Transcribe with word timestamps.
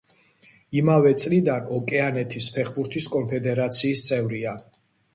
იმავე 0.79 1.11
წლიდან 1.25 1.69
ოკეანეთის 1.77 2.49
ფეხბურთის 2.57 3.11
კონფედერაციის 3.19 4.07
წევრია. 4.11 4.61